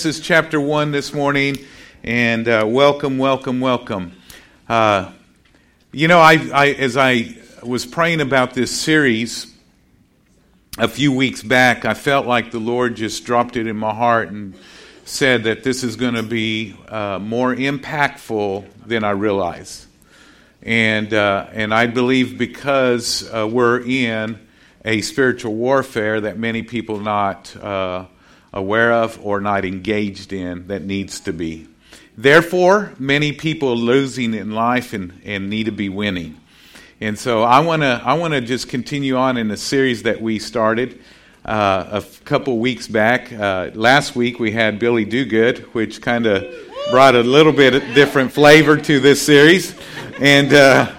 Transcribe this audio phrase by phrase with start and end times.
[0.00, 1.58] This is chapter 1 this morning,
[2.02, 4.12] and uh, welcome, welcome, welcome.
[4.66, 5.12] Uh,
[5.92, 9.54] you know, I, I, as I was praying about this series
[10.78, 14.30] a few weeks back, I felt like the Lord just dropped it in my heart
[14.30, 14.54] and
[15.04, 19.86] said that this is going to be uh, more impactful than I realize.
[20.62, 24.38] And, uh, and I believe because uh, we're in
[24.82, 28.06] a spiritual warfare that many people not uh,
[28.52, 31.68] aware of or not engaged in that needs to be.
[32.16, 36.38] Therefore, many people are losing in life and, and need to be winning.
[37.00, 40.20] And so I want to I want to just continue on in the series that
[40.20, 41.00] we started
[41.46, 43.32] uh, a couple weeks back.
[43.32, 46.44] Uh, last week we had Billy Do Good, which kind of
[46.90, 49.74] brought a little bit different flavor to this series,
[50.20, 50.92] and uh,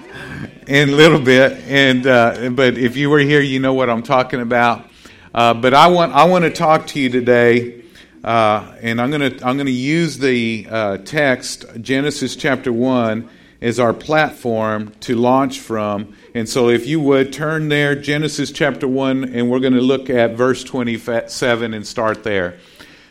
[0.66, 1.60] in a little bit.
[1.68, 4.91] And uh, but if you were here, you know what I'm talking about.
[5.34, 7.84] Uh, but I want I want to talk to you today,
[8.22, 13.30] uh, and I'm going to I'm to use the uh, text Genesis chapter one
[13.62, 16.18] as our platform to launch from.
[16.34, 20.10] And so, if you would turn there, Genesis chapter one, and we're going to look
[20.10, 22.58] at verse 27 and start there.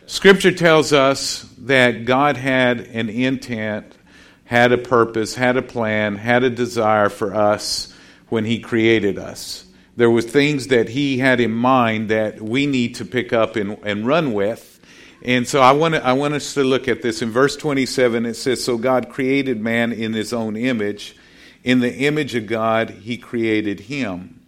[0.05, 3.97] Scripture tells us that God had an intent,
[4.45, 7.91] had a purpose, had a plan, had a desire for us
[8.29, 12.95] when He created us there was things that he had in mind that we need
[12.95, 14.79] to pick up and, and run with.
[15.23, 17.21] And so I want, to, I want us to look at this.
[17.21, 21.15] In verse 27, it says, So God created man in his own image.
[21.63, 24.41] In the image of God, he created him.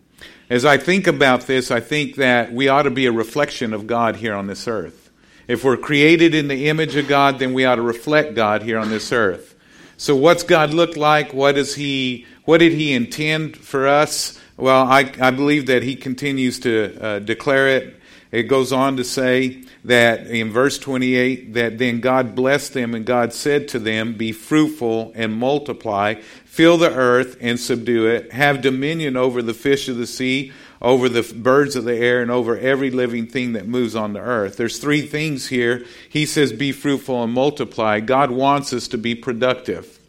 [0.49, 3.85] As I think about this, I think that we ought to be a reflection of
[3.85, 5.11] God here on this earth.
[5.47, 8.79] If we're created in the image of God, then we ought to reflect God here
[8.79, 9.55] on this earth.
[9.97, 11.33] So what's God look like?
[11.33, 14.39] What is he what did he intend for us?
[14.57, 17.99] Well, I, I believe that he continues to uh, declare it.
[18.31, 23.05] It goes on to say that in verse 28 that then God blessed them and
[23.05, 26.15] God said to them, Be fruitful and multiply,
[26.45, 31.09] fill the earth and subdue it, have dominion over the fish of the sea, over
[31.09, 34.57] the birds of the air, and over every living thing that moves on the earth.
[34.57, 35.85] There's three things here.
[36.09, 37.99] He says, Be fruitful and multiply.
[37.99, 39.99] God wants us to be productive.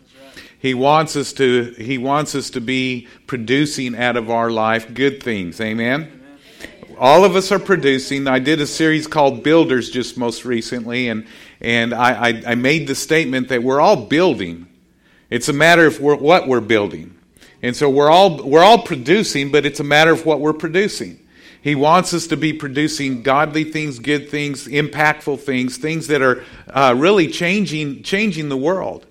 [0.65, 5.23] He wants us to he wants us to be producing out of our life good
[5.23, 5.61] things.
[5.61, 6.11] Amen.
[6.81, 6.97] Amen.
[6.99, 8.27] All of us are producing.
[8.27, 11.27] I did a series called Builders just most recently, and
[11.61, 14.67] and I, I, I made the statement that we're all building.
[15.29, 17.15] It's a matter of what we're building,
[17.61, 21.21] and so we're all we're all producing, but it's a matter of what we're producing.
[21.61, 26.43] He wants us to be producing godly things, good things, impactful things, things that are
[26.71, 29.05] uh, really changing changing the world.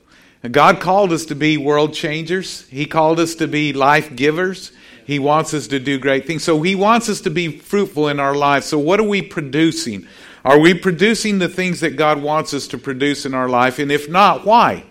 [0.51, 2.67] God called us to be world changers.
[2.69, 4.71] He called us to be life givers.
[5.05, 6.43] He wants us to do great things.
[6.43, 8.65] So He wants us to be fruitful in our lives.
[8.65, 10.07] So, what are we producing?
[10.45, 13.79] Are we producing the things that God wants us to produce in our life?
[13.79, 14.85] And if not, why?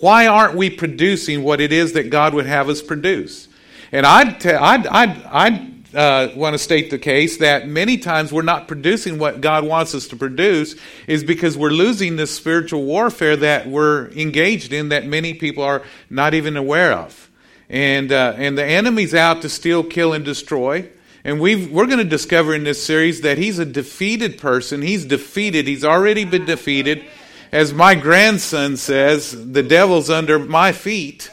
[0.00, 3.48] Why aren't we producing what it is that God would have us produce?
[3.92, 8.30] And I'd, t- I'd, I'd, I'd uh, want to state the case that many times
[8.30, 10.76] we're not producing what God wants us to produce
[11.06, 15.82] is because we're losing this spiritual warfare that we're engaged in that many people are
[16.10, 17.30] not even aware of.
[17.70, 20.88] And, uh, and the enemy's out to steal, kill, and destroy.
[21.24, 24.82] And we we're going to discover in this series that he's a defeated person.
[24.82, 25.66] He's defeated.
[25.66, 27.04] He's already been defeated.
[27.50, 31.30] As my grandson says, the devil's under my feet,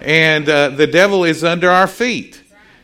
[0.00, 2.40] and uh, the devil is under our feet.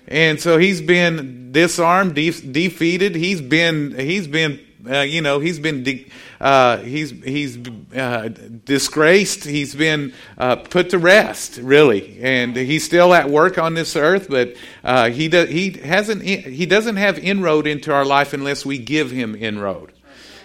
[0.09, 3.15] And so he's been disarmed, de- defeated.
[3.15, 6.07] He's been, he's been, uh, you know, he's been, de-
[6.43, 7.57] uh, he's he's
[7.95, 8.29] uh,
[8.65, 9.45] disgraced.
[9.45, 14.27] He's been uh, put to rest, really, and he's still at work on this earth.
[14.29, 18.79] But uh, he do- he hasn't he doesn't have inroad into our life unless we
[18.79, 19.93] give him inroad.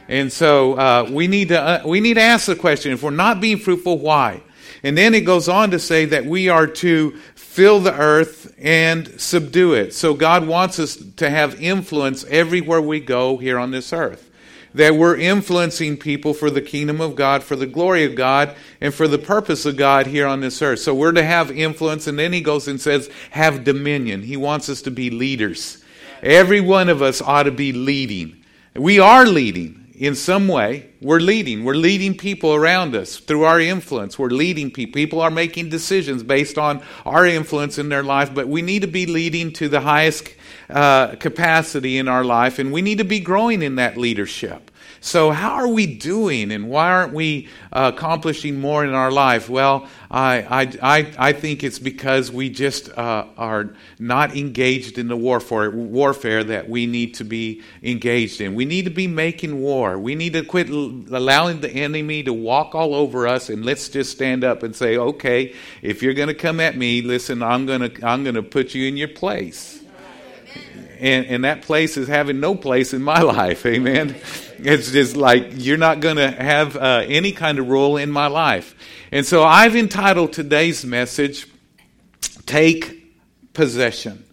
[0.08, 3.42] And so uh, we need to we need to ask the question: If we're not
[3.42, 4.44] being fruitful, why?
[4.84, 9.20] And then it goes on to say that we are to fill the earth and
[9.20, 9.94] subdue it.
[9.94, 14.30] So God wants us to have influence everywhere we go here on this earth.
[14.74, 18.94] That we're influencing people for the kingdom of God, for the glory of God, and
[18.94, 20.80] for the purpose of God here on this earth.
[20.80, 24.22] So we're to have influence, and then he goes and says, have dominion.
[24.22, 25.84] He wants us to be leaders.
[26.22, 28.44] Every one of us ought to be leading.
[28.76, 31.64] We are leading in some way, we're leading.
[31.64, 34.20] We're leading people around us through our influence.
[34.20, 34.94] We're leading people.
[34.94, 38.88] People are making decisions based on our influence in their life, but we need to
[38.88, 40.30] be leading to the highest
[40.70, 44.70] uh, capacity in our life, and we need to be growing in that leadership.
[45.00, 49.50] So, how are we doing, and why aren't we uh, accomplishing more in our life?
[49.50, 55.18] Well, I, I, I, think it's because we just uh, are not engaged in the
[55.18, 58.56] warfare, warfare that we need to be engaged in.
[58.56, 60.00] We need to be making war.
[60.00, 64.12] We need to quit allowing the enemy to walk all over us, and let's just
[64.12, 67.82] stand up and say, okay, if you're going to come at me, listen, I'm going
[67.82, 69.84] to I'm going to put you in your place
[71.00, 73.66] and, and that place is having no place in my life.
[73.66, 74.16] Amen.
[74.60, 78.28] It's just like you're not going to have uh, any kind of role in my
[78.28, 78.76] life.
[79.12, 81.48] And so I've entitled today's message,
[82.46, 84.24] Take Possession.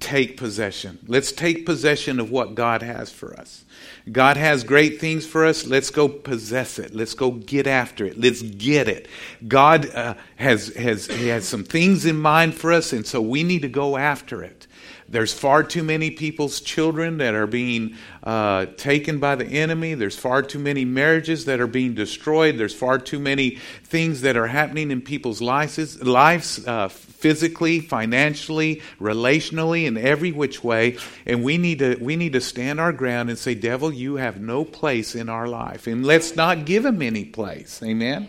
[0.00, 1.00] Take possession.
[1.08, 3.64] Let's take possession of what God has for us.
[4.10, 5.66] God has great things for us.
[5.66, 6.94] Let's go possess it.
[6.94, 8.18] Let's go get after it.
[8.18, 9.08] Let's get it.
[9.48, 13.62] God uh, has, has, has some things in mind for us, and so we need
[13.62, 14.67] to go after it.
[15.10, 19.94] There's far too many people's children that are being uh, taken by the enemy.
[19.94, 22.58] There's far too many marriages that are being destroyed.
[22.58, 28.82] There's far too many things that are happening in people's lives, lives uh, physically, financially,
[29.00, 30.98] relationally, in every which way.
[31.24, 34.40] And we need to we need to stand our ground and say, "Devil, you have
[34.40, 37.82] no place in our life," and let's not give him any place.
[37.82, 38.28] Amen.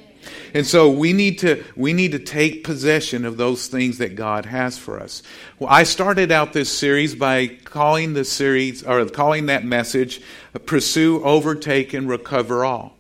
[0.54, 4.45] And so we need to we need to take possession of those things that God
[4.45, 5.24] has for us.
[5.60, 10.21] Well, I started out this series by calling the series or calling that message
[10.66, 12.95] pursue, overtake and recover all.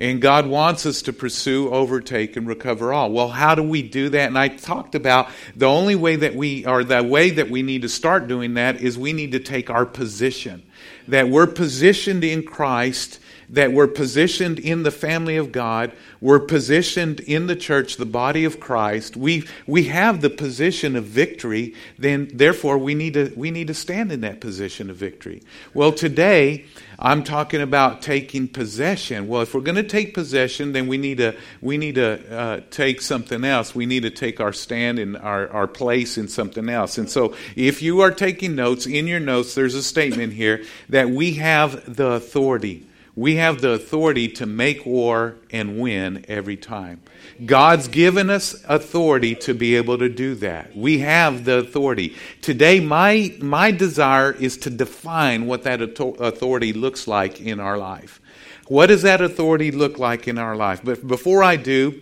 [0.00, 3.10] And God wants us to pursue, overtake, and recover all.
[3.10, 4.28] Well, how do we do that?
[4.28, 7.82] And I talked about the only way that we, or the way that we need
[7.82, 10.62] to start doing that is we need to take our position.
[11.08, 13.18] That we're positioned in Christ
[13.50, 18.44] that we're positioned in the family of God, we're positioned in the church, the body
[18.44, 19.16] of Christ.
[19.16, 23.74] We we have the position of victory, then therefore we need to we need to
[23.74, 25.42] stand in that position of victory.
[25.74, 26.66] Well, today
[26.98, 29.28] I'm talking about taking possession.
[29.28, 32.60] Well, if we're going to take possession, then we need to we need to uh,
[32.70, 33.74] take something else.
[33.74, 36.98] We need to take our stand in our, our place in something else.
[36.98, 41.08] And so, if you are taking notes in your notes, there's a statement here that
[41.08, 42.87] we have the authority
[43.18, 47.00] we have the authority to make war and win every time.
[47.44, 50.76] God's given us authority to be able to do that.
[50.76, 52.14] We have the authority.
[52.42, 58.20] Today, my, my desire is to define what that authority looks like in our life.
[58.68, 60.82] What does that authority look like in our life?
[60.84, 62.00] But before I do,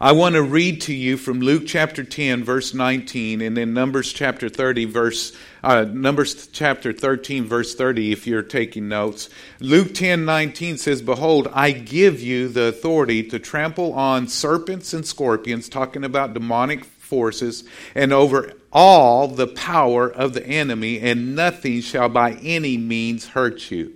[0.00, 4.12] I want to read to you from Luke chapter 10, verse 19, and then Numbers
[4.12, 9.28] chapter 30, verse uh, Numbers chapter 13, verse 30, if you're taking notes.
[9.58, 15.06] Luke 10, 19 says, Behold, I give you the authority to trample on serpents and
[15.06, 17.64] scorpions, talking about demonic forces,
[17.94, 23.70] and over all the power of the enemy, and nothing shall by any means hurt
[23.70, 23.94] you.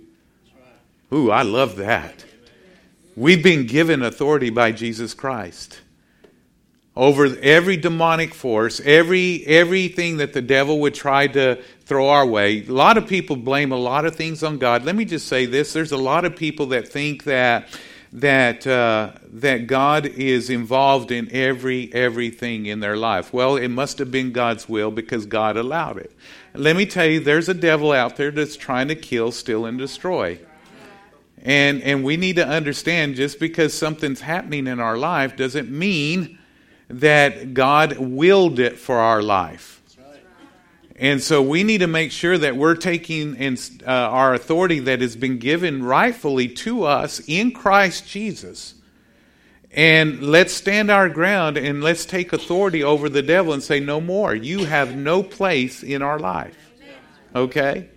[1.13, 2.24] Ooh, I love that.
[3.15, 5.79] We've been given authority by Jesus Christ
[6.95, 12.65] over every demonic force, every everything that the devil would try to throw our way.
[12.65, 14.83] A lot of people blame a lot of things on God.
[14.83, 17.67] Let me just say this: there's a lot of people that think that
[18.11, 23.33] that uh, that God is involved in every everything in their life.
[23.33, 26.11] Well, it must have been God's will because God allowed it.
[26.53, 29.77] Let me tell you, there's a devil out there that's trying to kill, steal, and
[29.77, 30.39] destroy.
[31.45, 36.39] And and we need to understand just because something's happening in our life doesn't mean
[36.89, 39.79] that God willed it for our life.
[40.97, 45.01] And so we need to make sure that we're taking in, uh, our authority that
[45.01, 48.75] has been given rightfully to us in Christ Jesus.
[49.71, 54.01] And let's stand our ground and let's take authority over the devil and say, No
[54.01, 54.33] more.
[54.33, 56.57] You have no place in our life.
[57.35, 57.89] Okay?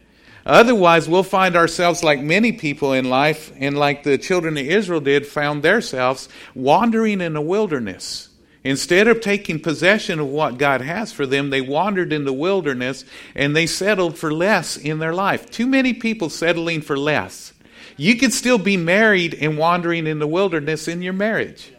[0.48, 5.00] Otherwise, we'll find ourselves like many people in life, and like the children of Israel
[5.00, 8.28] did, found themselves wandering in the wilderness
[8.64, 13.04] Instead of taking possession of what God has for them, they wandered in the wilderness
[13.34, 15.50] and they settled for less in their life.
[15.50, 17.52] Too many people settling for less.
[17.96, 21.72] You could still be married and wandering in the wilderness in your marriage.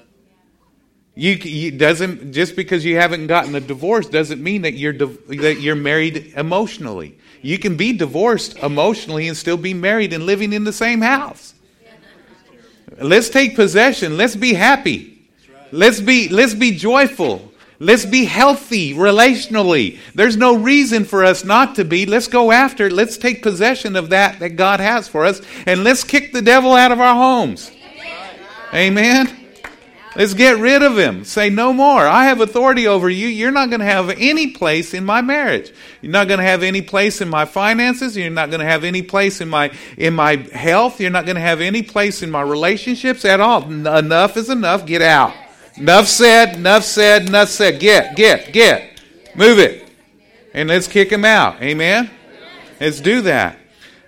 [1.19, 5.57] You, you, doesn't just because you haven't gotten a divorce doesn't mean that you're that
[5.59, 7.17] you're married emotionally.
[7.41, 11.53] You can be divorced emotionally and still be married and living in the same house.
[13.01, 14.15] Let's take possession.
[14.15, 15.27] Let's be happy.
[15.73, 17.51] Let's be, let's be joyful.
[17.79, 19.97] Let's be healthy relationally.
[20.15, 22.05] There's no reason for us not to be.
[22.05, 22.93] Let's go after it.
[22.93, 25.41] Let's take possession of that that God has for us.
[25.65, 27.71] And let's kick the devil out of our homes.
[28.73, 29.38] Amen.
[30.19, 31.23] Let's get rid of him.
[31.23, 32.05] Say no more.
[32.05, 33.29] I have authority over you.
[33.29, 35.71] You're not going to have any place in my marriage.
[36.01, 38.17] You're not going to have any place in my finances.
[38.17, 40.99] You're not going to have any place in my in my health.
[40.99, 43.63] You're not going to have any place in my relationships at all.
[43.63, 44.85] Enough is enough.
[44.85, 45.33] Get out.
[45.77, 46.57] Enough said.
[46.57, 47.29] Enough said.
[47.29, 47.79] Enough said.
[47.79, 48.99] Get, get, get.
[49.35, 49.89] Move it.
[50.53, 51.61] And let's kick him out.
[51.61, 52.09] Amen.
[52.81, 53.57] Let's do that.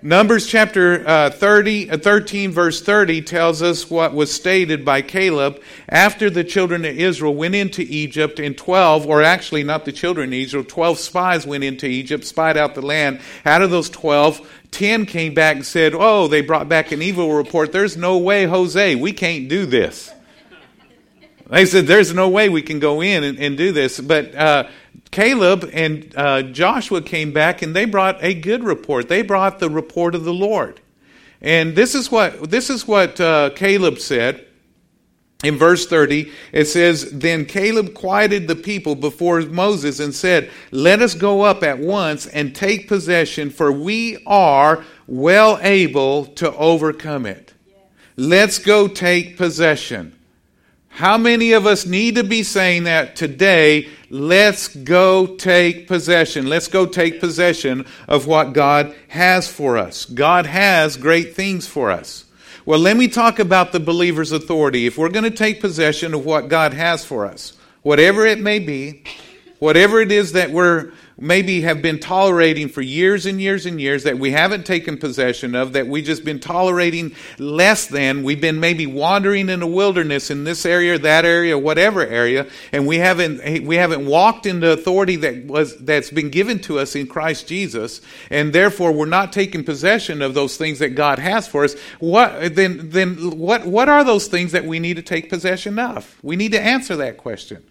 [0.03, 5.61] Numbers chapter uh, 30, uh, 13, verse 30 tells us what was stated by Caleb
[5.87, 10.29] after the children of Israel went into Egypt, and 12, or actually not the children
[10.29, 13.21] of Israel, 12 spies went into Egypt, spied out the land.
[13.45, 14.41] Out of those 12,
[14.71, 17.71] 10 came back and said, Oh, they brought back an evil report.
[17.71, 20.11] There's no way, Jose, we can't do this.
[21.47, 23.99] They said, There's no way we can go in and, and do this.
[23.99, 24.67] But uh,
[25.11, 29.09] Caleb and uh, Joshua came back and they brought a good report.
[29.09, 30.79] They brought the report of the Lord.
[31.41, 34.47] And this is what, this is what uh, Caleb said.
[35.43, 41.01] In verse 30, it says, Then Caleb quieted the people before Moses and said, Let
[41.01, 47.25] us go up at once and take possession, for we are well able to overcome
[47.25, 47.53] it.
[48.15, 50.15] Let's go take possession.
[50.91, 53.87] How many of us need to be saying that today?
[54.09, 56.47] Let's go take possession.
[56.47, 60.05] Let's go take possession of what God has for us.
[60.05, 62.25] God has great things for us.
[62.65, 64.85] Well, let me talk about the believer's authority.
[64.85, 68.59] If we're going to take possession of what God has for us, whatever it may
[68.59, 69.03] be,
[69.59, 74.03] whatever it is that we're maybe have been tolerating for years and years and years
[74.03, 78.23] that we haven't taken possession of, that we've just been tolerating less than.
[78.23, 82.87] We've been maybe wandering in the wilderness in this area, that area, whatever area, and
[82.87, 86.95] we haven't we haven't walked in the authority that was that's been given to us
[86.95, 91.47] in Christ Jesus, and therefore we're not taking possession of those things that God has
[91.47, 91.75] for us.
[91.99, 96.17] What then then what what are those things that we need to take possession of?
[96.23, 97.63] We need to answer that question.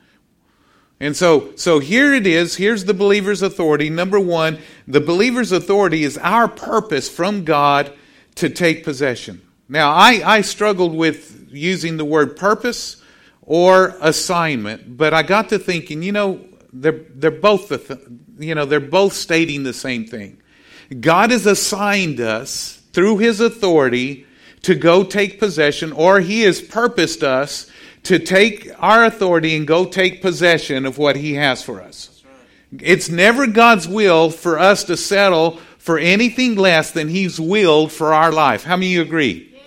[1.00, 2.56] And so, so here it is.
[2.56, 3.88] Here's the believer's authority.
[3.88, 7.92] Number one, the believer's authority is our purpose from God
[8.34, 9.40] to take possession.
[9.66, 13.02] Now, I, I struggled with using the word purpose
[13.42, 18.00] or assignment, but I got to thinking, you know, they're, they're both the, th-
[18.38, 20.40] you know, they're both stating the same thing.
[21.00, 24.26] God has assigned us through His authority
[24.62, 27.69] to go take possession, or He has purposed us
[28.04, 32.22] to take our authority and go take possession of what He has for us.
[32.78, 38.14] It's never God's will for us to settle for anything less than He's willed for
[38.14, 38.64] our life.
[38.64, 39.58] How many of you agree?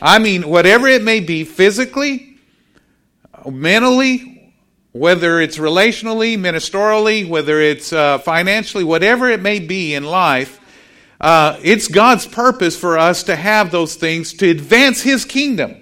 [0.00, 2.38] I mean, whatever it may be, physically,
[3.48, 4.52] mentally,
[4.92, 10.60] whether it's relationally, ministerially, whether it's uh, financially, whatever it may be in life,
[11.20, 15.81] uh, it's God's purpose for us to have those things to advance His kingdom.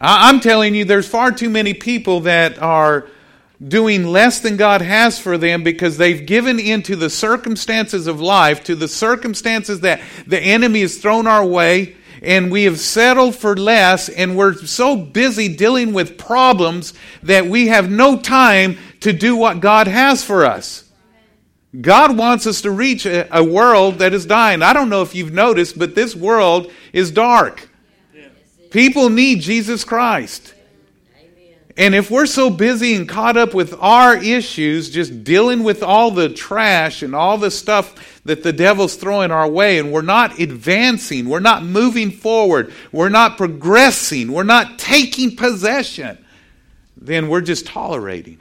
[0.00, 3.06] I'm telling you, there's far too many people that are
[3.66, 8.64] doing less than God has for them because they've given into the circumstances of life,
[8.64, 13.56] to the circumstances that the enemy has thrown our way, and we have settled for
[13.56, 19.36] less, and we're so busy dealing with problems that we have no time to do
[19.36, 20.84] what God has for us.
[21.78, 24.62] God wants us to reach a, a world that is dying.
[24.62, 27.68] I don't know if you've noticed, but this world is dark.
[28.76, 30.52] People need Jesus Christ.
[31.78, 36.10] And if we're so busy and caught up with our issues, just dealing with all
[36.10, 40.38] the trash and all the stuff that the devil's throwing our way, and we're not
[40.38, 46.22] advancing, we're not moving forward, we're not progressing, we're not taking possession,
[46.98, 48.38] then we're just tolerating.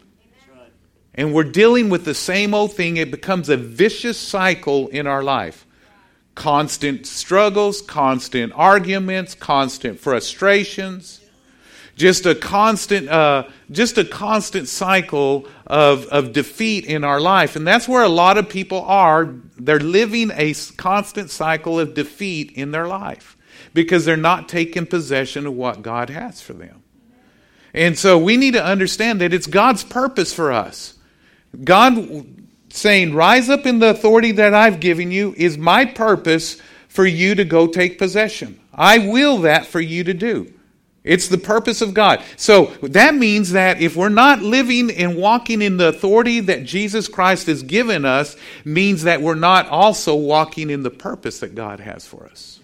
[1.14, 2.98] And we're dealing with the same old thing.
[2.98, 5.65] It becomes a vicious cycle in our life
[6.36, 11.22] constant struggles, constant arguments, constant frustrations,
[11.96, 17.56] just a constant, uh, just a constant cycle of, of defeat in our life.
[17.56, 19.34] And that's where a lot of people are.
[19.58, 23.38] They're living a constant cycle of defeat in their life
[23.74, 26.84] because they're not taking possession of what God has for them.
[27.74, 30.96] And so we need to understand that it's God's purpose for us.
[31.64, 32.26] God
[32.76, 37.36] saying, Rise up in the authority that I've given you, is my purpose for you
[37.36, 38.60] to go take possession.
[38.74, 40.52] I will that for you to do.
[41.04, 42.24] It's the purpose of God.
[42.36, 47.08] So that means that if we're not living and walking in the authority that Jesus
[47.08, 51.80] Christ has given us, means that we're not also walking in the purpose that God
[51.80, 52.60] has for us.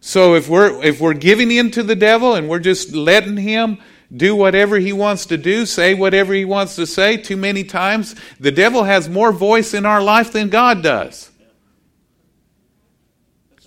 [0.00, 3.78] So if we're if we're giving in to the devil and we're just letting him
[4.14, 8.16] do whatever he wants to do, say whatever he wants to say too many times.
[8.40, 11.30] The devil has more voice in our life than God does.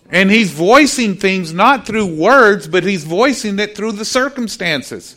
[0.10, 5.16] And he's voicing things not through words, but he's voicing it through the circumstances.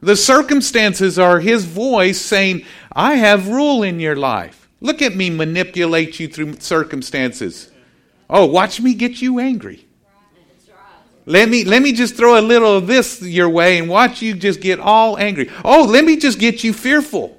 [0.00, 4.70] The circumstances are his voice saying, I have rule in your life.
[4.80, 7.70] Look at me manipulate you through circumstances.
[8.30, 9.86] Oh, watch me get you angry.
[11.26, 14.34] Let me, let me just throw a little of this your way and watch you
[14.34, 15.50] just get all angry.
[15.64, 17.36] Oh, let me just get you fearful.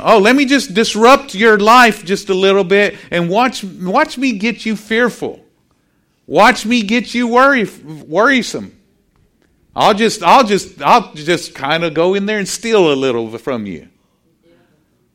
[0.00, 4.32] Oh, let me just disrupt your life just a little bit and watch, watch me
[4.32, 5.44] get you fearful.
[6.26, 8.76] Watch me get you worry, worrisome.
[9.76, 13.36] I'll just, I'll just, I'll just kind of go in there and steal a little
[13.38, 13.88] from you,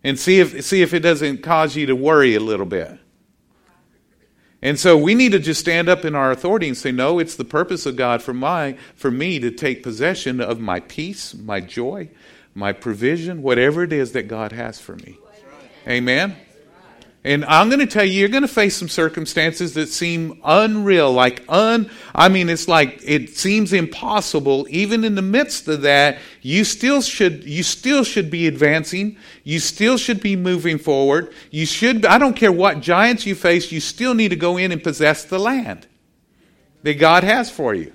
[0.03, 3.00] and see if, see if it doesn't cause you to worry a little bit.
[4.61, 7.35] And so we need to just stand up in our authority and say, no, it's
[7.35, 11.59] the purpose of God for my, for me to take possession of my peace, my
[11.59, 12.09] joy,
[12.53, 15.17] my provision, whatever it is that God has for me.
[15.87, 16.35] Amen.
[17.23, 21.13] And I'm going to tell you, you're going to face some circumstances that seem unreal,
[21.13, 24.65] like un, I mean, it's like it seems impossible.
[24.71, 29.17] Even in the midst of that, you still should, you still should be advancing.
[29.43, 31.31] You still should be moving forward.
[31.51, 34.71] You should, I don't care what giants you face, you still need to go in
[34.71, 35.85] and possess the land
[36.81, 37.93] that God has for you.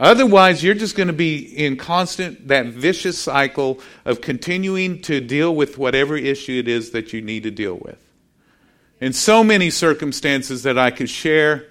[0.00, 5.54] Otherwise, you're just going to be in constant, that vicious cycle of continuing to deal
[5.54, 7.98] with whatever issue it is that you need to deal with.
[9.02, 11.66] In so many circumstances that I could share,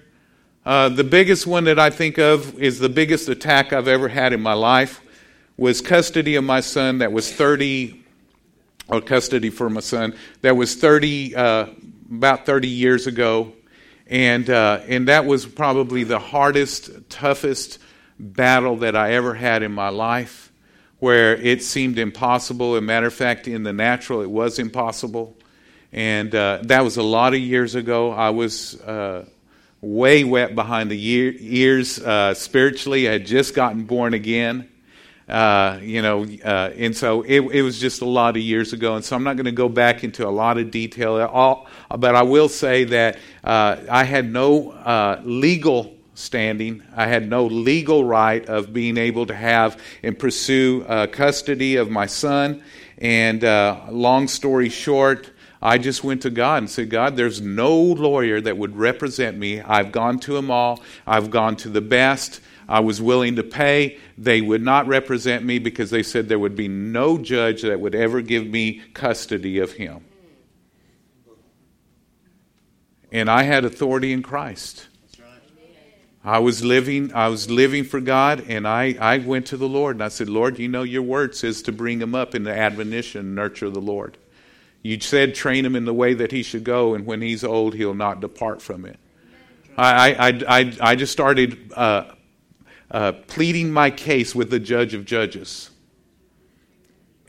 [0.64, 4.32] uh, the biggest one that I think of is the biggest attack I've ever had
[4.32, 5.00] in my life
[5.56, 8.00] was custody of my son that was 30,
[8.86, 11.66] or custody for my son, that was 30, uh,
[12.08, 13.54] about 30 years ago.
[14.06, 17.80] And, uh, and that was probably the hardest, toughest,
[18.20, 20.52] battle that I ever had in my life
[20.98, 22.74] where it seemed impossible.
[22.76, 25.36] As a matter of fact, in the natural, it was impossible.
[25.92, 28.12] And uh, that was a lot of years ago.
[28.12, 29.24] I was uh,
[29.80, 33.08] way wet behind the year, ears uh, spiritually.
[33.08, 34.68] I had just gotten born again.
[35.26, 38.96] Uh, you know, uh, and so it, it, was just a lot of years ago,
[38.96, 41.20] and so I'm not going to go back into a lot of detail.
[41.20, 46.82] at All, but I will say that uh, I had no legal standing.
[46.94, 51.90] I had no legal right of being able to have and pursue uh, custody of
[51.90, 52.62] my son.
[52.98, 55.30] And uh, long story short,
[55.62, 59.60] I just went to God and said, God, there's no lawyer that would represent me.
[59.60, 62.40] I've gone to them all, I've gone to the best.
[62.68, 63.98] I was willing to pay.
[64.16, 67.96] They would not represent me because they said there would be no judge that would
[67.96, 70.04] ever give me custody of him.
[73.10, 74.86] And I had authority in Christ.
[76.22, 79.96] I was living, I was living for God, and I, I went to the Lord
[79.96, 82.56] and I said, Lord, you know your word says to bring him up in the
[82.56, 84.18] admonition and nurture the Lord.
[84.82, 87.74] You said train him in the way that he should go, and when he's old,
[87.74, 88.98] he'll not depart from it.
[89.78, 92.12] I, I, I, I just started uh,
[92.90, 95.70] uh, pleading my case with the judge of judges.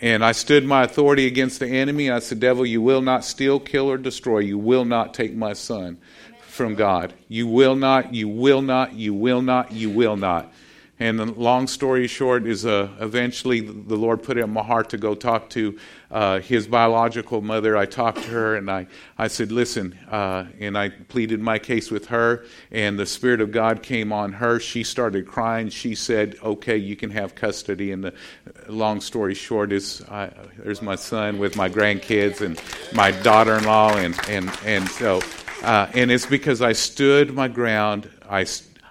[0.01, 2.09] And I stood my authority against the enemy.
[2.09, 4.39] I said, Devil, you will not steal, kill, or destroy.
[4.39, 5.99] You will not take my son
[6.61, 7.11] from God.
[7.27, 10.53] You will not, you will not, you will not, you will not.
[10.99, 14.91] And the long story short is uh, eventually the Lord put it in my heart
[14.91, 15.79] to go talk to
[16.11, 17.75] uh, his biological mother.
[17.75, 18.85] I talked to her and I,
[19.17, 23.51] I said, Listen, uh, and I pleaded my case with her, and the Spirit of
[23.51, 24.59] God came on her.
[24.59, 25.69] She started crying.
[25.69, 27.91] She said, Okay, you can have custody.
[27.91, 28.13] And the
[28.67, 30.05] long story short is
[30.57, 32.61] there's my son with my grandkids and
[32.93, 35.21] my daughter in law, and, and, and so
[35.61, 38.09] uh, and it's because I stood my ground.
[38.29, 38.45] I,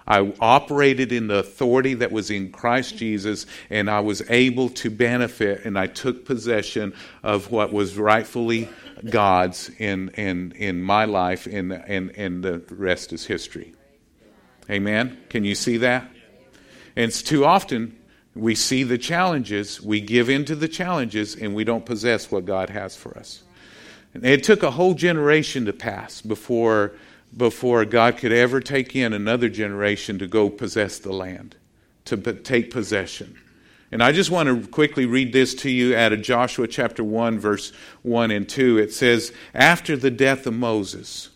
[0.07, 4.89] I operated in the authority that was in Christ Jesus, and I was able to
[4.89, 8.69] benefit, and I took possession of what was rightfully
[9.09, 13.73] God's in, in, in my life, and, and, and the rest is history.
[14.69, 15.17] Amen?
[15.29, 16.09] Can you see that?
[16.95, 17.97] And it's too often
[18.35, 22.45] we see the challenges, we give in to the challenges, and we don't possess what
[22.45, 23.43] God has for us.
[24.13, 26.93] It took a whole generation to pass before,
[27.35, 31.55] before God could ever take in another generation to go possess the land,
[32.05, 33.37] to take possession.
[33.91, 37.39] And I just want to quickly read this to you out of Joshua chapter 1,
[37.39, 38.77] verse 1 and 2.
[38.77, 41.29] It says, After the death of Moses,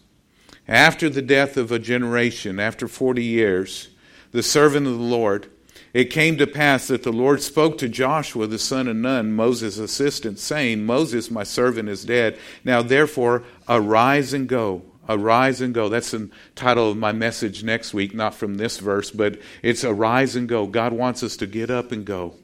[0.68, 3.90] after the death of a generation, after 40 years,
[4.32, 5.50] the servant of the Lord,
[5.96, 9.78] it came to pass that the Lord spoke to Joshua the son of Nun, Moses'
[9.78, 12.38] assistant, saying, Moses, my servant, is dead.
[12.66, 14.82] Now therefore, arise and go.
[15.08, 15.88] Arise and go.
[15.88, 20.36] That's the title of my message next week, not from this verse, but it's arise
[20.36, 20.68] and go.
[20.68, 22.36] God wants us to get up and go.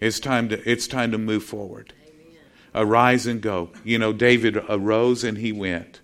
[0.00, 1.92] It's time to, it's time to move forward.
[2.06, 2.40] Amen.
[2.74, 3.68] Arise and go.
[3.84, 6.00] You know, David arose and he went.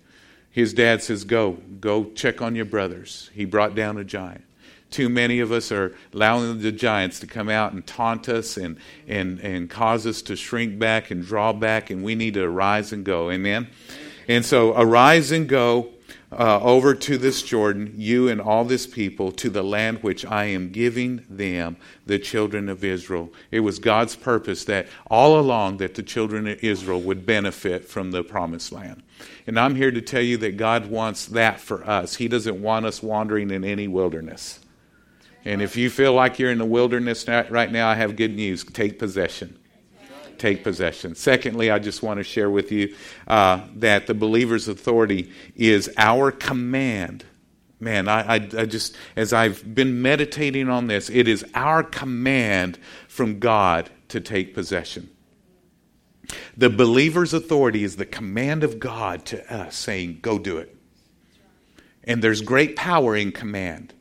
[0.51, 3.31] His dad says, Go, go check on your brothers.
[3.33, 4.43] He brought down a giant.
[4.93, 8.77] Too many of us are allowing the giants to come out and taunt us and,
[9.07, 12.93] and, and cause us to shrink back and draw back, and we need to arise
[12.93, 13.31] and go.
[13.31, 13.67] Amen?
[14.27, 15.89] And so, arise and go
[16.31, 20.45] uh, over to this Jordan, you and all this people, to the land which I
[20.45, 23.33] am giving them, the children of Israel.
[23.49, 28.11] It was God's purpose that all along that the children of Israel would benefit from
[28.11, 29.01] the promised land.
[29.47, 32.17] And I'm here to tell you that God wants that for us.
[32.17, 34.59] He doesn't want us wandering in any wilderness.
[35.45, 38.63] And if you feel like you're in the wilderness right now, I have good news.
[38.63, 39.59] Take possession
[40.43, 41.15] take possession.
[41.15, 42.93] Secondly, I just want to share with you
[43.27, 47.23] uh, that the believer's authority is our command.
[47.79, 52.77] Man, I, I, I just, as I've been meditating on this, it is our command
[53.07, 55.09] from God to take possession.
[56.57, 60.75] The believer's authority is the command of God to us, saying, Go do it.
[62.03, 63.93] And there's great power in command.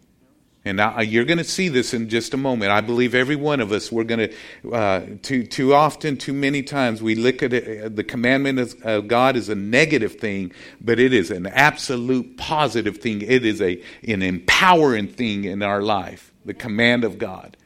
[0.64, 2.70] And uh, you're going to see this in just a moment.
[2.70, 4.30] I believe every one of us, we're going
[4.62, 8.74] to, uh, too, too often, too many times, we look at it, uh, the commandment
[8.84, 13.22] of God as a negative thing, but it is an absolute positive thing.
[13.22, 17.56] It is a, an empowering thing in our life, the command of God.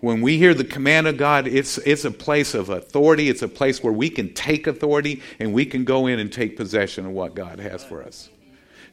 [0.00, 3.28] When we hear the command of God, it's, it's a place of authority.
[3.28, 6.56] It's a place where we can take authority and we can go in and take
[6.56, 8.30] possession of what God has for us.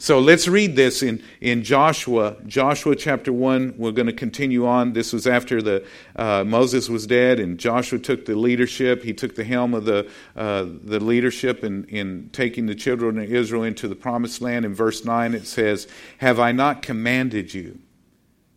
[0.03, 3.75] So let's read this in, in Joshua, Joshua chapter 1.
[3.77, 4.91] We're going to continue on.
[4.91, 5.87] This was after the,
[6.17, 9.01] uh, Moses was dead, and Joshua took the leadership.
[9.01, 13.33] He took the helm of the, uh, the leadership in, in taking the children of
[13.33, 14.65] Israel into the promised land.
[14.65, 15.87] In verse 9, it says,
[16.17, 17.79] Have I not commanded you?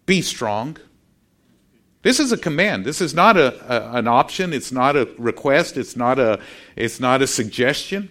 [0.05, 0.79] Be strong.
[2.03, 2.85] This is a command.
[2.85, 4.53] This is not a, a, an option.
[4.53, 5.77] It's not a request.
[5.77, 6.41] It's not a,
[6.75, 8.11] it's not a suggestion.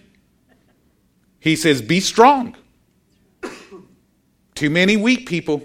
[1.38, 2.56] He says, Be strong.
[4.56, 5.62] Too many weak people.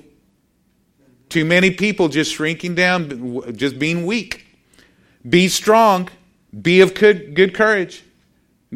[1.29, 4.45] Too many people just shrinking down, just being weak.
[5.27, 6.09] Be strong.
[6.61, 8.03] Be of good, good courage.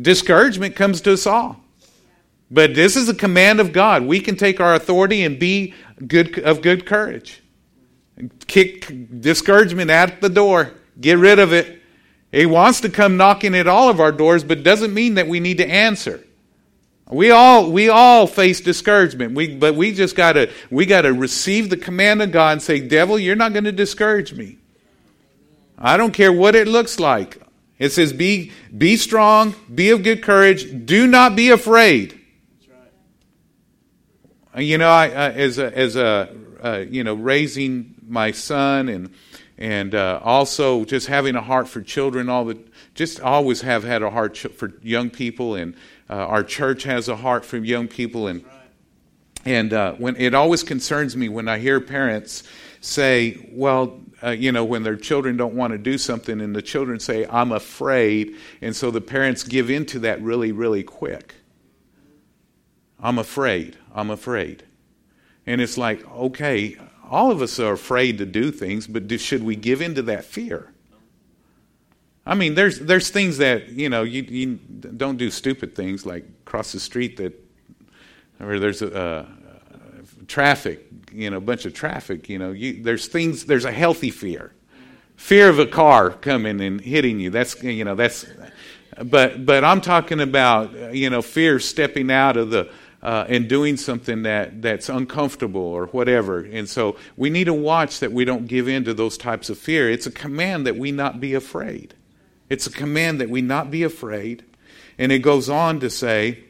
[0.02, 1.62] Discouragement comes to us all.
[2.50, 4.04] But this is a command of God.
[4.04, 5.74] We can take our authority and be
[6.08, 7.42] good, of good courage.
[8.48, 10.72] Kick discouragement at the door.
[11.02, 11.82] Get rid of it.
[12.32, 15.42] He wants to come knocking at all of our doors, but doesn't mean that we
[15.42, 16.24] need to answer.
[17.12, 19.36] We all we all face discouragement.
[19.36, 23.20] We, but we just gotta we gotta receive the command of God and say, Devil,
[23.20, 24.58] you're not going to discourage me.
[25.78, 27.42] I don't care what it looks like.
[27.78, 32.20] It says, "Be be strong, be of good courage, do not be afraid."
[34.58, 39.14] You know, I, uh, as a, as a uh, you know raising my son and
[39.58, 42.58] and uh, also just having a heart for children, all the
[42.94, 45.76] just always have had a heart for young people and
[46.10, 48.44] uh, our church has a heart for young people, and
[49.44, 52.44] and uh, when it always concerns me when I hear parents
[52.82, 56.62] say, "Well, uh, you know, when their children don't want to do something, and the
[56.62, 61.36] children say, "I'm afraid," and so the parents give into that really, really quick.
[63.00, 63.78] I'm afraid.
[63.94, 64.64] I'm afraid,
[65.46, 66.78] and it's like, okay,
[67.10, 70.26] all of us are afraid to do things, but do, should we give into that
[70.26, 70.72] fear?
[72.26, 76.46] I mean, there's there's things that you know you, you don't do stupid things like
[76.46, 77.34] cross the street that,
[78.40, 79.26] or there's a, uh,
[80.28, 82.28] traffic, you know, a bunch of traffic.
[82.28, 83.46] You know, you, there's things.
[83.46, 84.54] There's a healthy fear,
[85.16, 87.30] fear of a car coming and hitting you.
[87.30, 88.26] That's you know that's,
[89.04, 92.72] but but I'm talking about you know fear stepping out of the.
[93.04, 96.40] Uh, and doing something that, that's uncomfortable or whatever.
[96.40, 99.60] And so we need to watch that we don't give in to those types of
[99.60, 99.92] fear.
[99.92, 101.94] It's a command that we not be afraid.
[102.50, 104.44] It's a command that we not be afraid.
[104.98, 106.46] And it goes on to say,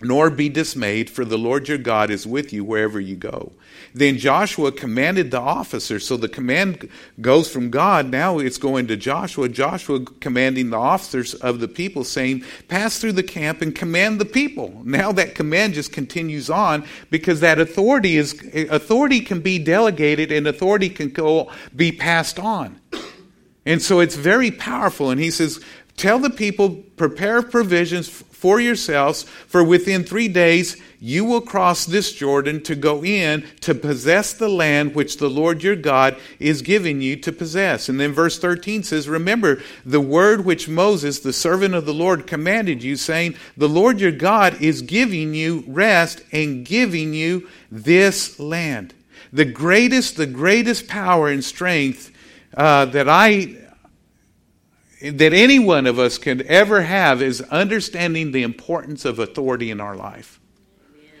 [0.00, 3.52] nor be dismayed, for the Lord your God is with you wherever you go.
[3.94, 6.06] Then Joshua commanded the officers.
[6.06, 6.88] So the command
[7.20, 8.10] goes from God.
[8.10, 9.48] Now it's going to Joshua.
[9.48, 14.24] Joshua commanding the officers of the people, saying, Pass through the camp and command the
[14.24, 14.82] people.
[14.84, 18.34] Now that command just continues on because that authority is
[18.70, 22.80] authority can be delegated and authority can go be passed on.
[23.66, 25.10] And so it's very powerful.
[25.10, 25.60] And he says,
[25.96, 32.12] Tell the people, prepare provisions for yourselves, for within three days you will cross this
[32.12, 37.00] Jordan to go in to possess the land which the Lord your God is giving
[37.00, 37.88] you to possess.
[37.88, 42.26] And then verse 13 says, Remember the word which Moses, the servant of the Lord,
[42.26, 48.40] commanded you, saying, The Lord your God is giving you rest and giving you this
[48.40, 48.94] land.
[49.32, 52.10] The greatest, the greatest power and strength
[52.56, 53.56] uh, that I
[55.02, 59.80] that any one of us can ever have is understanding the importance of authority in
[59.80, 60.40] our life.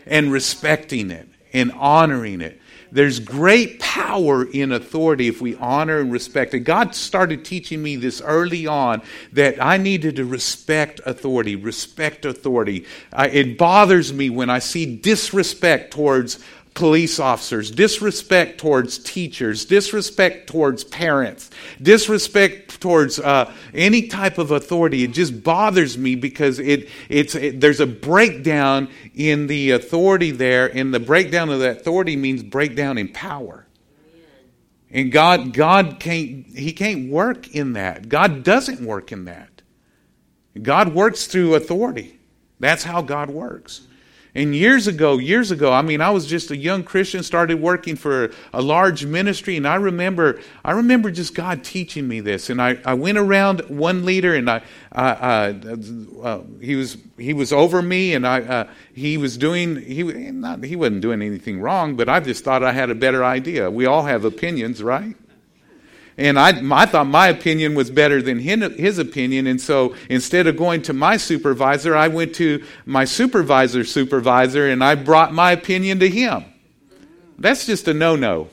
[0.06, 2.60] and respecting it and honoring it.
[2.92, 6.60] There's great power in authority if we honor and respect it.
[6.60, 12.86] God started teaching me this early on that I needed to respect authority, respect authority.
[13.12, 16.38] It bothers me when I see disrespect towards
[16.74, 25.04] police officers, disrespect towards teachers, disrespect towards parents, disrespect towards uh, any type of authority.
[25.04, 30.66] It just bothers me because it, it's, it, there's a breakdown in the authority there,
[30.66, 33.66] and the breakdown of that authority means breakdown in power.
[34.90, 38.08] And God, God can't, He can't work in that.
[38.08, 39.62] God doesn't work in that.
[40.60, 42.18] God works through authority.
[42.60, 43.82] That's how God works.
[44.36, 47.94] And years ago, years ago, I mean, I was just a young Christian, started working
[47.94, 52.50] for a large ministry, and I remember, I remember just God teaching me this.
[52.50, 55.52] And I, I went around one leader, and I, uh,
[56.22, 60.64] uh, he was he was over me, and I uh, he was doing he not
[60.64, 63.70] he wasn't doing anything wrong, but I just thought I had a better idea.
[63.70, 65.16] We all have opinions, right?
[66.16, 69.46] And I, I thought my opinion was better than his opinion.
[69.48, 74.84] And so instead of going to my supervisor, I went to my supervisor's supervisor and
[74.84, 76.44] I brought my opinion to him.
[77.38, 78.48] That's just a no no.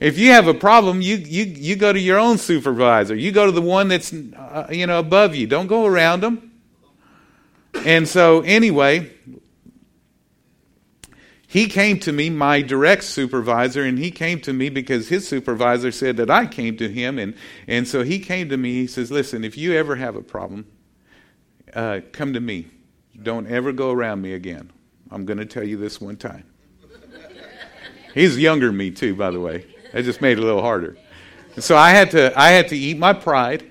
[0.00, 3.14] If you have a problem, you, you, you go to your own supervisor.
[3.14, 5.46] You go to the one that's uh, you know above you.
[5.46, 6.52] Don't go around them.
[7.84, 9.10] And so anyway,
[11.50, 15.90] he came to me, my direct supervisor, and he came to me because his supervisor
[15.90, 17.18] said that I came to him.
[17.18, 17.34] And,
[17.66, 18.74] and so he came to me.
[18.74, 20.68] He says, Listen, if you ever have a problem,
[21.74, 22.68] uh, come to me.
[23.20, 24.70] Don't ever go around me again.
[25.10, 26.44] I'm going to tell you this one time.
[28.14, 29.66] He's younger than me, too, by the way.
[29.92, 30.96] That just made it a little harder.
[31.56, 33.64] And so I had to, I had to eat my pride,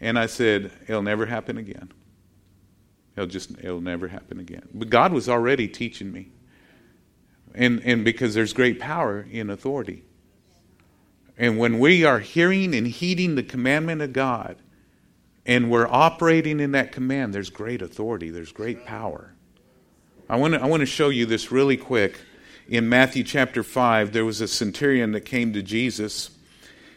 [0.00, 1.92] and I said, It'll never happen again.
[3.14, 4.66] It'll just, it'll never happen again.
[4.72, 6.30] But God was already teaching me.
[7.54, 10.02] And, and because there's great power in authority.
[11.36, 14.56] And when we are hearing and heeding the commandment of God,
[15.46, 19.34] and we're operating in that command, there's great authority, there's great power.
[20.28, 22.18] I want to I want to show you this really quick.
[22.66, 26.30] In Matthew chapter 5, there was a centurion that came to Jesus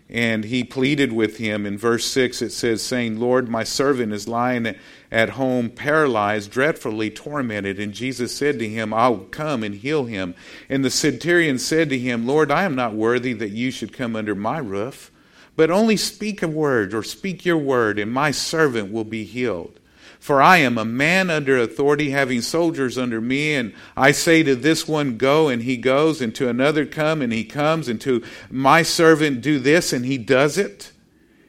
[0.09, 1.65] and he pleaded with him.
[1.65, 4.75] In verse 6, it says, saying, Lord, my servant is lying
[5.11, 7.79] at home, paralyzed, dreadfully tormented.
[7.79, 10.33] And Jesus said to him, I'll come and heal him.
[10.69, 14.15] And the centurion said to him, Lord, I am not worthy that you should come
[14.15, 15.11] under my roof,
[15.57, 19.79] but only speak a word or speak your word, and my servant will be healed.
[20.27, 24.57] For I am a man under authority, having soldiers under me, and I say to
[24.57, 28.21] this one, Go, and he goes, and to another, Come, and he comes, and to
[28.51, 30.91] my servant, Do this, and he does it.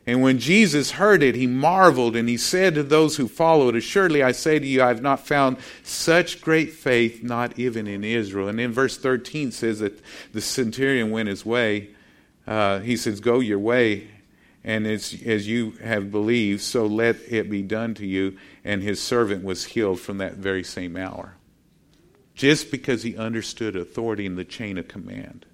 [0.06, 4.22] And when Jesus heard it, he marveled, and he said to those who followed, Assuredly
[4.22, 8.46] I say to you, I have not found such great faith, not even in Israel.
[8.46, 10.00] And then verse 13 says that
[10.32, 11.88] the centurion went his way.
[12.46, 14.06] Uh, he says, Go your way
[14.64, 18.36] and as, as you have believed, so let it be done to you.
[18.64, 21.36] And his servant was healed from that very same hour.
[22.34, 25.46] Just because he understood authority in the chain of command.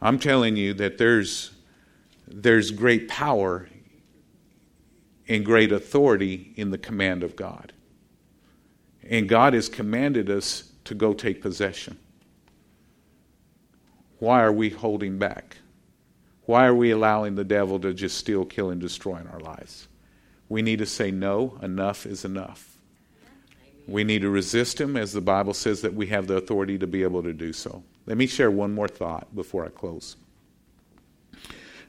[0.00, 1.52] I'm telling you that there's,
[2.26, 3.68] there's great power
[5.28, 7.72] and great authority in the command of God.
[9.08, 11.98] And God has commanded us to go take possession.
[14.18, 15.58] Why are we holding back?
[16.44, 19.88] Why are we allowing the devil to just steal, kill, and destroy in our lives?
[20.48, 22.76] We need to say, no, enough is enough.
[23.86, 26.86] We need to resist him, as the Bible says that we have the authority to
[26.86, 27.82] be able to do so.
[28.06, 30.16] Let me share one more thought before I close.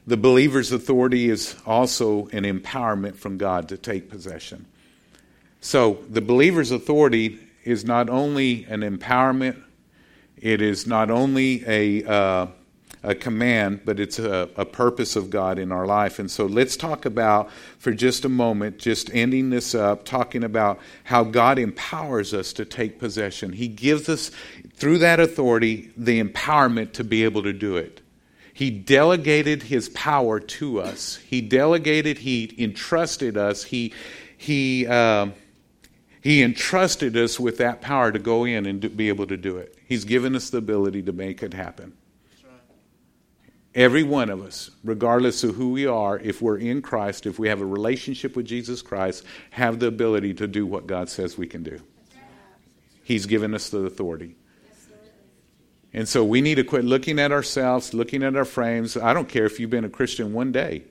[0.06, 4.66] The believer's authority is also an empowerment from God to take possession.
[5.60, 9.62] So, the believer's authority is not only an empowerment,
[10.36, 12.04] it is not only a.
[12.04, 12.46] Uh,
[13.04, 16.18] a command, but it's a, a, purpose of God in our life.
[16.18, 20.80] And so let's talk about, for just a moment, just ending this up, talking about
[21.04, 23.52] how God empowers us to take possession.
[23.52, 24.30] He gives us,
[24.72, 28.00] through that authority, the empowerment to be able to do it.
[28.54, 31.16] He delegated his power to us.
[31.16, 33.92] He delegated, he entrusted us, he,
[34.38, 35.28] he, uh,
[36.22, 39.58] he entrusted us with that power to go in and do, be able to do
[39.58, 39.76] it.
[39.86, 41.92] He's given us the ability to make it happen.
[43.74, 47.48] Every one of us, regardless of who we are, if we're in Christ, if we
[47.48, 51.48] have a relationship with Jesus Christ, have the ability to do what God says we
[51.48, 51.80] can do.
[53.02, 54.36] He's given us the authority.
[55.92, 58.96] And so we need to quit looking at ourselves, looking at our frames.
[58.96, 60.84] I don't care if you've been a Christian one day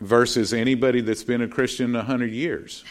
[0.00, 2.84] versus anybody that's been a Christian a hundred years.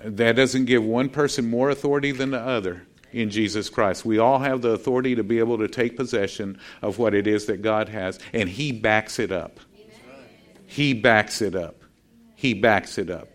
[0.00, 4.04] That doesn't give one person more authority than the other in Jesus Christ.
[4.04, 7.46] We all have the authority to be able to take possession of what it is
[7.46, 9.60] that God has, and He backs it up.
[10.66, 11.82] He backs it up.
[12.34, 13.28] He backs it up.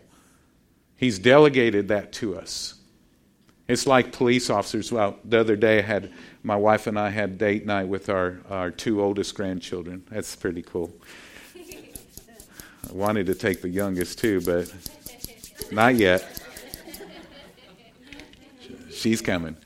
[0.96, 2.74] He's delegated that to us.
[3.66, 4.92] It's like police officers.
[4.92, 8.40] Well, the other day I had my wife and I had date night with our,
[8.50, 10.04] our two oldest grandchildren.
[10.10, 10.92] That's pretty cool.
[11.56, 14.72] I wanted to take the youngest too, but
[15.72, 16.40] not yet.
[18.90, 19.56] She's coming.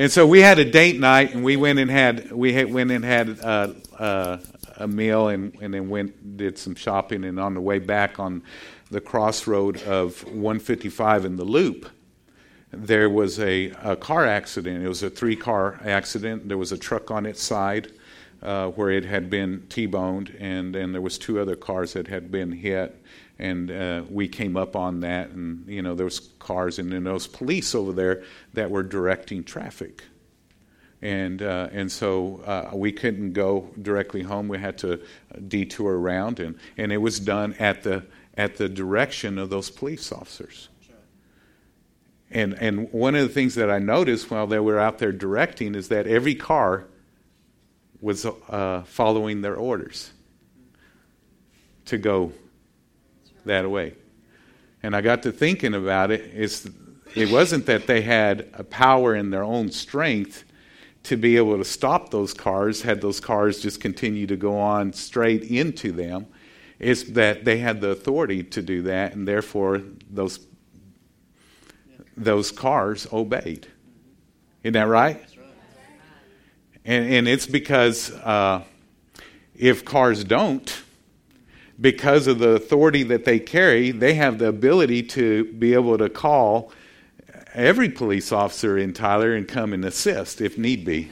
[0.00, 2.92] And so we had a date night, and we went and had we had, went
[2.92, 4.38] and had uh, uh,
[4.76, 7.24] a meal, and, and then went did some shopping.
[7.24, 8.44] And on the way back on
[8.92, 11.90] the crossroad of 155 in the Loop,
[12.70, 14.84] there was a, a car accident.
[14.84, 16.48] It was a three car accident.
[16.48, 17.90] There was a truck on its side
[18.40, 22.30] uh, where it had been T-boned, and then there was two other cars that had
[22.30, 23.02] been hit.
[23.38, 27.04] And uh, we came up on that, and you know there was cars, and then
[27.04, 28.24] was police over there
[28.54, 30.02] that were directing traffic,
[31.00, 34.48] and uh, and so uh, we couldn't go directly home.
[34.48, 35.00] We had to
[35.46, 40.10] detour around, and and it was done at the at the direction of those police
[40.10, 40.68] officers.
[42.30, 45.74] And and one of the things that I noticed while they were out there directing
[45.74, 46.86] is that every car
[48.00, 50.10] was uh, following their orders
[51.86, 52.32] to go
[53.48, 53.94] that way.
[54.82, 56.30] And I got to thinking about it.
[56.32, 56.66] It's,
[57.14, 60.44] it wasn't that they had a power in their own strength
[61.04, 64.92] to be able to stop those cars, had those cars just continue to go on
[64.92, 66.26] straight into them.
[66.78, 70.38] It's that they had the authority to do that, and therefore those,
[72.16, 73.66] those cars obeyed.
[74.62, 75.24] Isn't that right?
[76.84, 78.62] And, and it's because uh,
[79.56, 80.82] if cars don't,
[81.80, 86.08] because of the authority that they carry, they have the ability to be able to
[86.08, 86.72] call
[87.54, 91.10] every police officer in Tyler and come and assist if need be.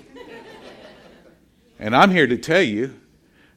[1.79, 2.95] and I'm here to tell you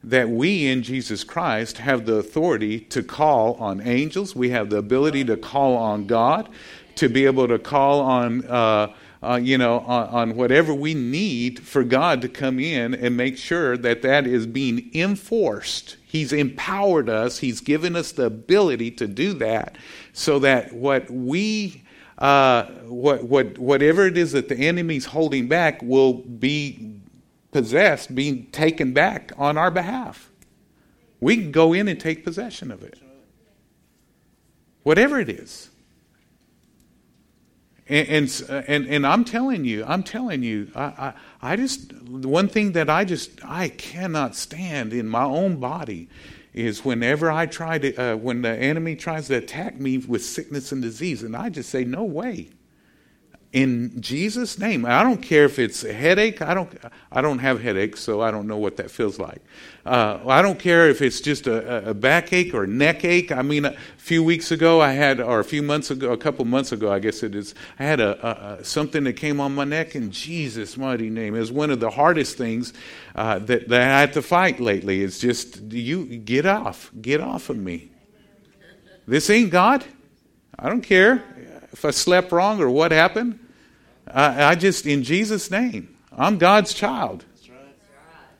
[0.04, 4.36] that we in Jesus Christ have the authority to call on angels.
[4.36, 6.48] We have the ability to call on God,
[6.96, 11.60] to be able to call on uh, uh, you know, on, on, whatever we need
[11.60, 15.98] for God to come in and make sure that that is being enforced.
[16.06, 19.78] He's empowered us, He's given us the ability to do that
[20.14, 21.84] so that what we,
[22.18, 27.02] uh, what, what, whatever it is that the enemy's holding back will be
[27.52, 30.30] possessed, being taken back on our behalf.
[31.20, 33.00] We can go in and take possession of it.
[34.84, 35.70] Whatever it is.
[37.90, 42.48] And, and, and, and, I'm telling you, I'm telling you, I, I, I just, one
[42.48, 46.08] thing that I just, I cannot stand in my own body
[46.54, 50.72] is whenever I try to, uh, when the enemy tries to attack me with sickness
[50.72, 52.50] and disease, and I just say, no way
[53.52, 54.86] in Jesus' name.
[54.86, 56.42] I don't care if it's a headache.
[56.42, 56.72] I don't.
[57.12, 59.42] I don't have headaches, so I don't know what that feels like.
[59.84, 63.32] Uh, I don't care if it's just a, a backache or neck ache.
[63.32, 66.46] I mean, a few weeks ago I had, or a few months ago, a couple
[66.46, 67.56] months ago, I guess it is.
[67.80, 71.34] I had a, a something that came on my neck in Jesus' mighty name.
[71.36, 72.74] It was one of the hardest things
[73.16, 75.02] uh, that, that I had to fight lately.
[75.02, 77.90] It's just you get off, get off of me.
[79.08, 79.84] This ain't God.
[80.62, 81.24] I don't care
[81.72, 83.40] if I slept wrong or what happened.
[84.08, 87.26] I, I just, in Jesus' name, I'm God's child.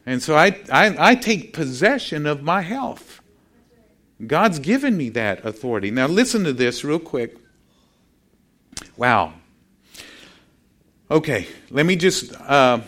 [0.06, 3.22] And so I, I, I take possession of my health.
[4.26, 5.92] God's given me that authority.
[5.92, 7.38] Now, listen to this real quick.
[8.98, 9.34] Wow.
[11.12, 12.82] Okay, let me just, uh,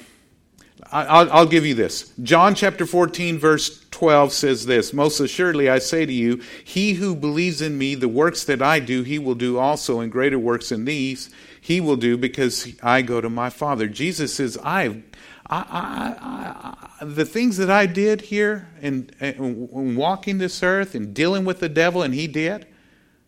[0.91, 2.11] I'll, I'll give you this.
[2.21, 7.15] John chapter 14, verse 12 says this Most assuredly I say to you, he who
[7.15, 10.69] believes in me, the works that I do, he will do also, and greater works
[10.69, 11.29] than these
[11.61, 13.87] he will do because I go to my Father.
[13.87, 15.03] Jesus says, I,
[15.45, 21.45] I, I, the things that I did here and, and walking this earth and dealing
[21.45, 22.65] with the devil, and he did,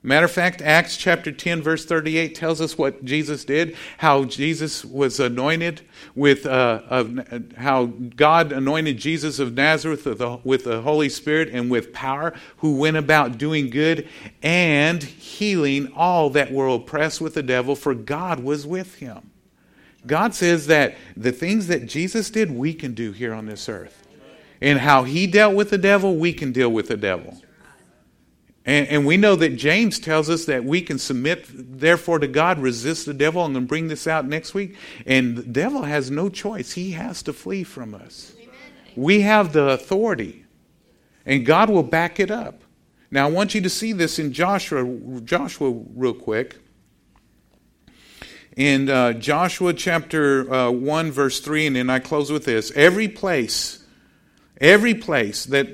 [0.06, 4.84] Matter of fact, Acts chapter 10, verse 38 tells us what Jesus did, how Jesus
[4.84, 5.80] was anointed
[6.14, 7.06] with, uh,
[7.56, 12.34] how God anointed Jesus of Nazareth with the, with the Holy Spirit and with power,
[12.58, 14.10] who went about doing good
[14.42, 19.32] and healing all that were oppressed with the devil, for God was with him.
[20.06, 24.06] God says that the things that Jesus did, we can do here on this earth.
[24.60, 27.42] And how he dealt with the devil, we can deal with the devil.
[28.66, 32.60] And, and, we know that James tells us that we can submit, therefore, to God,
[32.60, 33.44] resist the devil.
[33.44, 34.78] I'm going to bring this out next week.
[35.06, 38.34] And the devil has no choice, he has to flee from us.
[38.38, 38.50] Amen.
[38.96, 40.46] We have the authority,
[41.26, 42.64] and God will back it up.
[43.12, 44.86] Now, I want you to see this in Joshua,
[45.22, 46.56] Joshua real quick.
[48.56, 52.72] in uh, Joshua chapter uh, 1, verse 3, and then I close with this.
[52.76, 53.86] Every place,
[54.62, 55.68] every place that,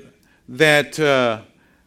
[0.47, 1.41] that, uh,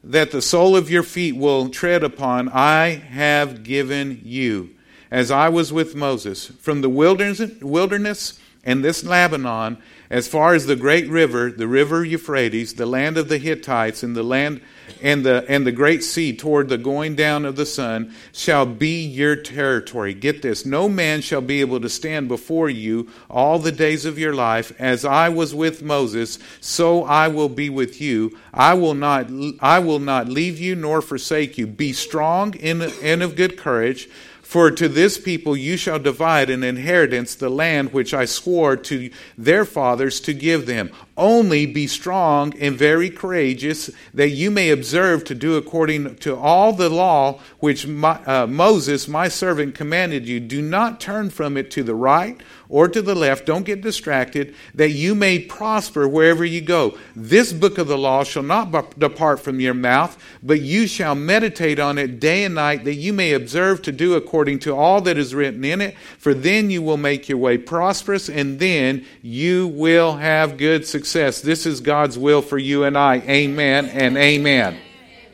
[0.05, 4.71] that the sole of your feet will tread upon, I have given you,
[5.11, 6.47] as I was with Moses.
[6.47, 9.79] From the wilderness, wilderness and this Lebanon,
[10.13, 14.15] as far as the great river, the river Euphrates, the land of the Hittites, and
[14.15, 14.61] the land
[15.01, 19.03] and the and the great sea toward the going down of the sun shall be
[19.03, 20.13] your territory.
[20.13, 24.19] Get this: no man shall be able to stand before you all the days of
[24.19, 24.71] your life.
[24.79, 28.39] As I was with Moses, so I will be with you.
[28.53, 31.67] I will not I will not leave you nor forsake you.
[31.67, 34.11] Be strong and, and of good courage.
[34.53, 39.09] For to this people you shall divide an inheritance, the land which I swore to
[39.39, 40.91] their fathers to give them.
[41.17, 46.73] Only be strong and very courageous, that you may observe to do according to all
[46.73, 50.41] the law which my, uh, Moses, my servant, commanded you.
[50.41, 52.41] Do not turn from it to the right
[52.71, 53.45] or to the left.
[53.45, 56.97] Don't get distracted, that you may prosper wherever you go.
[57.15, 61.79] This book of the law shall not depart from your mouth, but you shall meditate
[61.79, 65.19] on it day and night, that you may observe to do according to all that
[65.19, 65.95] is written in it.
[66.17, 71.41] For then you will make your way prosperous, and then you will have good success.
[71.41, 73.17] This is God's will for you and I.
[73.17, 74.79] Amen and amen.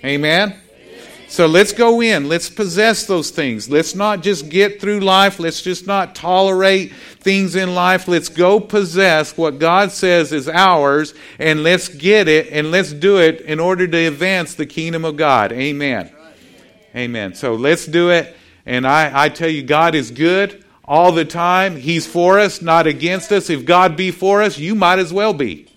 [0.02, 0.58] Amen.
[1.28, 2.26] So let's go in.
[2.26, 3.68] Let's possess those things.
[3.68, 5.38] Let's not just get through life.
[5.38, 8.08] Let's just not tolerate things in life.
[8.08, 13.18] Let's go possess what God says is ours and let's get it and let's do
[13.18, 15.52] it in order to advance the kingdom of God.
[15.52, 16.10] Amen.
[16.96, 17.34] Amen.
[17.34, 18.34] So let's do it.
[18.64, 21.76] And I, I tell you, God is good all the time.
[21.76, 23.51] He's for us, not against us.
[23.51, 25.68] If God be for us, you might as well be.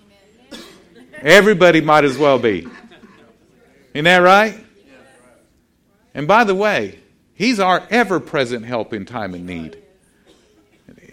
[1.22, 2.66] Everybody might as well be.
[3.94, 4.58] Isn't that right?
[6.14, 6.98] And by the way,
[7.34, 9.78] He's our ever present help in time of need.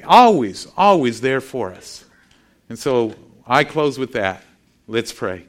[0.07, 2.05] Always, always there for us.
[2.69, 3.15] And so
[3.47, 4.43] I close with that.
[4.87, 5.48] Let's pray.